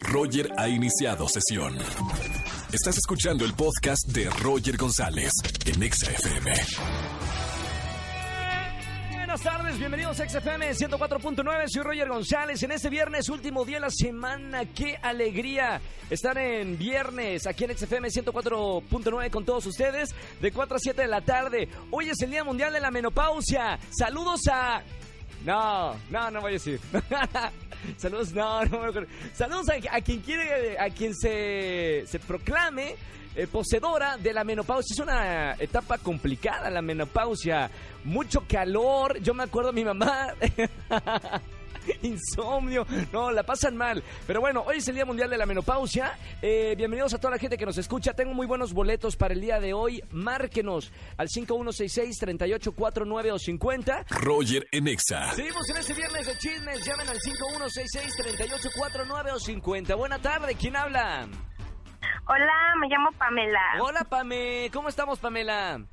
Roger 0.00 0.50
ha 0.56 0.68
iniciado 0.68 1.28
sesión. 1.28 1.76
Estás 2.72 2.98
escuchando 2.98 3.44
el 3.44 3.54
podcast 3.54 4.06
de 4.08 4.28
Roger 4.30 4.76
González 4.76 5.32
en 5.66 5.82
Exa 5.82 6.10
FM. 6.10 6.52
Buenas 9.32 9.40
tardes, 9.42 9.78
bienvenidos 9.78 10.20
a 10.20 10.28
XFM 10.28 10.72
104.9, 10.72 11.64
soy 11.66 11.82
Roger 11.82 12.08
González. 12.08 12.62
En 12.62 12.72
este 12.72 12.90
viernes, 12.90 13.30
último 13.30 13.64
día 13.64 13.76
de 13.76 13.80
la 13.80 13.90
semana, 13.90 14.66
qué 14.66 14.98
alegría 15.00 15.80
estar 16.10 16.36
en 16.36 16.76
viernes 16.76 17.46
aquí 17.46 17.64
en 17.64 17.76
XFM 17.76 18.08
104.9 18.08 19.30
con 19.30 19.46
todos 19.46 19.64
ustedes, 19.64 20.10
de 20.38 20.52
4 20.52 20.76
a 20.76 20.78
7 20.78 21.00
de 21.00 21.08
la 21.08 21.22
tarde. 21.22 21.68
Hoy 21.90 22.10
es 22.10 22.20
el 22.20 22.30
Día 22.30 22.44
Mundial 22.44 22.74
de 22.74 22.80
la 22.80 22.90
Menopausia. 22.90 23.78
Saludos 23.90 24.42
a... 24.50 24.82
No, 25.44 25.96
no, 26.10 26.30
no 26.30 26.40
voy 26.40 26.50
a 26.50 26.52
decir. 26.54 26.80
Saludos, 27.96 28.32
no, 28.32 28.64
no, 28.64 28.92
no. 28.92 29.06
Saludos 29.34 29.68
a, 29.68 29.96
a 29.96 30.00
quien 30.00 30.20
quiere, 30.20 30.78
a 30.78 30.88
quien 30.90 31.14
se, 31.14 32.04
se 32.06 32.18
proclame 32.20 32.94
eh, 33.34 33.46
poseedora 33.46 34.18
de 34.18 34.32
la 34.32 34.44
menopausia. 34.44 34.94
Es 34.94 35.00
una 35.00 35.54
etapa 35.54 35.98
complicada 35.98 36.70
la 36.70 36.82
menopausia. 36.82 37.70
Mucho 38.04 38.44
calor. 38.46 39.20
Yo 39.20 39.34
me 39.34 39.44
acuerdo 39.44 39.72
mi 39.72 39.84
mamá. 39.84 40.34
Insomnio, 42.02 42.86
no, 43.12 43.30
la 43.30 43.42
pasan 43.42 43.76
mal. 43.76 44.02
Pero 44.26 44.40
bueno, 44.40 44.62
hoy 44.66 44.78
es 44.78 44.88
el 44.88 44.94
Día 44.94 45.04
Mundial 45.04 45.28
de 45.30 45.36
la 45.38 45.46
Menopausia. 45.46 46.16
Eh, 46.40 46.74
bienvenidos 46.76 47.14
a 47.14 47.18
toda 47.18 47.32
la 47.32 47.38
gente 47.38 47.56
que 47.56 47.66
nos 47.66 47.78
escucha. 47.78 48.12
Tengo 48.14 48.34
muy 48.34 48.46
buenos 48.46 48.72
boletos 48.72 49.16
para 49.16 49.34
el 49.34 49.40
día 49.40 49.58
de 49.60 49.74
hoy. 49.74 50.02
Márquenos 50.10 50.92
al 51.16 51.28
5166-3849 51.28 53.32
o 53.32 53.38
50. 53.38 54.06
Roger 54.10 54.66
en 54.70 54.88
Exa. 54.88 55.32
Seguimos 55.32 55.68
en 55.70 55.76
este 55.76 55.94
viernes 55.94 56.26
de 56.26 56.36
chismes. 56.38 56.84
Llamen 56.84 57.08
al 57.08 57.18
5166-3849 57.18 59.32
o 59.32 59.38
50. 59.38 59.94
Buena 59.94 60.18
tarde, 60.20 60.54
¿quién 60.54 60.76
habla? 60.76 61.26
Hola, 62.28 62.74
me 62.80 62.88
llamo 62.88 63.10
Pamela. 63.18 63.60
Hola, 63.80 64.04
Pame. 64.04 64.70
¿Cómo 64.72 64.88
estamos, 64.88 65.18
Pamela? 65.18 65.84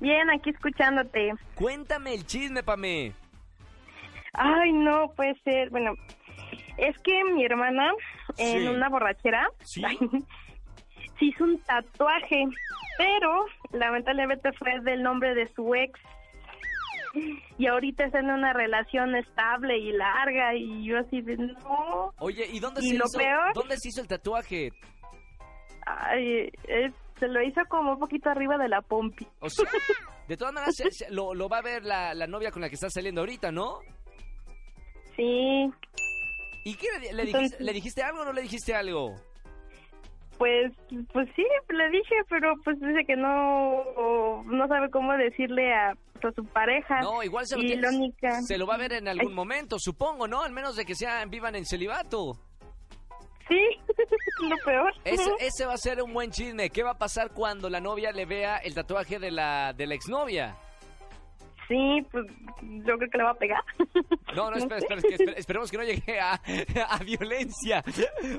Bien, 0.00 0.30
aquí 0.30 0.50
escuchándote. 0.50 1.32
Cuéntame 1.54 2.14
el 2.14 2.24
chisme, 2.24 2.62
Pame. 2.62 3.12
Ay, 4.34 4.72
no 4.72 5.10
puede 5.16 5.34
ser. 5.42 5.70
Bueno, 5.70 5.92
es 6.76 6.96
que 7.02 7.24
mi 7.34 7.44
hermana 7.44 7.92
en 8.38 8.60
Sí. 8.62 8.68
una 8.68 8.88
borrachera 8.88 9.48
¿Sí? 9.64 9.82
se 11.18 11.24
hizo 11.24 11.44
un 11.44 11.60
tatuaje, 11.62 12.44
pero 12.98 13.44
lamentablemente 13.72 14.52
fue 14.52 14.80
del 14.80 15.02
nombre 15.02 15.34
de 15.34 15.46
su 15.54 15.74
ex. 15.74 15.98
Y 17.58 17.66
ahorita 17.66 18.04
está 18.04 18.20
en 18.20 18.30
una 18.30 18.52
relación 18.52 19.16
estable 19.16 19.76
y 19.78 19.90
larga 19.92 20.54
y 20.54 20.84
yo 20.84 20.96
así 20.98 21.20
de 21.22 21.36
no. 21.38 22.12
Oye, 22.20 22.46
¿y 22.52 22.60
dónde, 22.60 22.80
¿Y 22.84 22.90
se, 22.90 22.98
lo 22.98 23.06
hizo, 23.06 23.18
peor? 23.18 23.52
dónde 23.52 23.76
se 23.78 23.88
hizo 23.88 24.00
el 24.00 24.06
tatuaje? 24.06 24.70
Ay, 25.86 26.50
es- 26.68 26.94
se 27.18 27.26
lo 27.28 27.42
hizo 27.42 27.60
como 27.68 27.92
un 27.92 27.98
poquito 27.98 28.30
arriba 28.30 28.56
de 28.56 28.68
la 28.68 28.80
pompi. 28.80 29.26
O 29.40 29.50
sea, 29.50 29.68
de 30.28 30.36
todas 30.36 30.54
maneras 30.54 30.74
lo, 31.10 31.34
lo 31.34 31.48
va 31.50 31.58
a 31.58 31.62
ver 31.62 31.84
la, 31.84 32.14
la 32.14 32.26
novia 32.26 32.50
con 32.50 32.62
la 32.62 32.68
que 32.68 32.76
estás 32.76 32.92
saliendo 32.94 33.20
ahorita, 33.22 33.50
¿no? 33.52 33.80
Sí, 35.20 35.70
¿Y 36.64 36.74
qué 36.76 36.86
le, 36.98 37.12
le 37.12 37.22
dijiste, 37.24 37.38
Entonces- 37.38 37.60
le 37.60 37.72
dijiste 37.74 38.02
algo 38.02 38.22
o 38.22 38.24
no 38.24 38.32
le 38.32 38.42
dijiste 38.42 38.74
algo? 38.74 39.16
Pues, 40.38 40.72
pues 41.12 41.28
sí, 41.36 41.44
le 41.68 41.90
dije, 41.90 42.14
pero 42.30 42.54
pues 42.64 42.80
dice 42.80 43.04
que 43.06 43.14
no, 43.16 44.42
no 44.44 44.68
sabe 44.68 44.88
cómo 44.90 45.12
decirle 45.12 45.74
a, 45.74 45.90
a 45.90 46.32
su 46.34 46.42
pareja. 46.46 47.00
No, 47.02 47.22
igual 47.22 47.46
se 47.46 47.56
lo, 47.56 47.62
tiene- 47.62 47.86
única... 47.88 48.40
se 48.40 48.56
lo 48.56 48.66
va 48.66 48.76
a 48.76 48.78
ver 48.78 48.94
en 48.94 49.08
algún 49.08 49.32
Ay. 49.32 49.34
momento, 49.34 49.76
supongo, 49.78 50.26
¿no? 50.26 50.42
Al 50.42 50.52
menos 50.52 50.76
de 50.76 50.86
que 50.86 50.94
sean 50.94 51.28
vivan 51.28 51.56
en 51.56 51.66
celibato. 51.66 52.38
Sí, 53.48 53.60
lo 54.48 54.56
peor. 54.64 54.94
Ese, 55.04 55.30
ese 55.40 55.66
va 55.66 55.74
a 55.74 55.78
ser 55.78 56.02
un 56.02 56.14
buen 56.14 56.30
chisme. 56.30 56.70
¿Qué 56.70 56.82
va 56.82 56.92
a 56.92 56.98
pasar 56.98 57.32
cuando 57.32 57.68
la 57.68 57.80
novia 57.80 58.10
le 58.12 58.24
vea 58.24 58.56
el 58.58 58.74
tatuaje 58.74 59.18
de 59.18 59.30
la, 59.30 59.74
de 59.74 59.86
la 59.86 59.94
exnovia? 59.94 60.56
Sí, 61.70 62.04
pues 62.10 62.26
yo 62.60 62.98
creo 62.98 63.08
que 63.10 63.18
le 63.18 63.22
va 63.24 63.30
a 63.30 63.34
pegar. 63.34 63.62
No, 64.34 64.48
no, 64.50 64.56
espera, 64.56 64.78
espera, 64.78 65.02
que 65.02 65.16
esper- 65.16 65.34
esperemos 65.36 65.70
que 65.72 65.76
no 65.76 65.82
llegue 65.84 66.20
a, 66.20 66.40
a 66.88 66.98
violencia. 66.98 67.82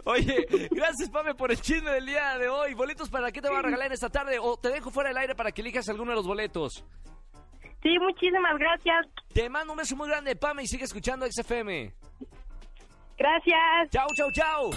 Oye, 0.05 0.45
gracias, 0.71 1.09
Pame, 1.09 1.33
por 1.35 1.51
el 1.51 1.59
chisme 1.59 1.91
del 1.91 2.05
día 2.05 2.37
de 2.37 2.47
hoy. 2.47 2.73
¿Boletos 2.73 3.09
para 3.09 3.29
qué 3.31 3.41
te 3.41 3.49
va 3.49 3.59
a 3.59 3.61
regalar 3.61 3.91
esta 3.91 4.09
tarde? 4.09 4.37
O 4.39 4.55
te 4.57 4.69
dejo 4.69 4.89
fuera 4.89 5.09
del 5.09 5.17
aire 5.17 5.35
para 5.35 5.51
que 5.51 5.59
elijas 5.61 5.89
alguno 5.89 6.11
de 6.11 6.15
los 6.15 6.25
boletos. 6.27 6.85
Sí, 7.83 7.89
muchísimas 7.99 8.57
gracias. 8.57 9.05
Te 9.33 9.49
mando 9.49 9.73
un 9.73 9.77
beso 9.79 9.95
muy 9.97 10.07
grande, 10.07 10.35
Pame, 10.37 10.63
y 10.63 10.67
sigue 10.67 10.85
escuchando 10.85 11.25
XFM. 11.29 11.91
Gracias. 13.17 13.89
Chau, 13.91 14.07
chau, 14.15 14.31
chau. 14.31 14.71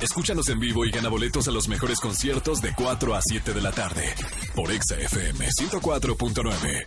Escúchanos 0.00 0.48
en 0.50 0.58
vivo 0.60 0.84
y 0.84 0.90
gana 0.90 1.08
boletos 1.08 1.46
a 1.48 1.52
los 1.52 1.68
mejores 1.68 2.00
conciertos 2.00 2.60
de 2.60 2.72
4 2.76 3.14
a 3.14 3.20
7 3.22 3.52
de 3.54 3.60
la 3.62 3.70
tarde 3.72 4.12
por 4.54 4.70
Exa 4.72 4.96
FM 4.96 5.46
104.9. 5.46 6.86